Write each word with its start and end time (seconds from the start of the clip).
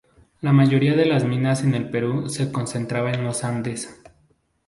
La 0.39 0.51
mayoría 0.51 0.95
de 0.95 1.05
las 1.05 1.25
minas 1.25 1.61
en 1.61 1.75
el 1.75 1.91
Perú 1.91 2.27
se 2.27 2.51
concentra 2.51 3.11
en 3.13 3.23
los 3.23 3.43
Andes. 3.43 4.01